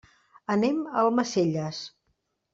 Anem 0.55 0.79
a 0.87 0.97
Almacelles. 1.03 1.85